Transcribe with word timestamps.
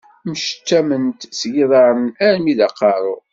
Mcettament 0.29 1.19
seg 1.39 1.51
yiḍaṛṛen 1.55 2.07
armi 2.27 2.53
d 2.57 2.59
aqeṛṛu. 2.67 3.15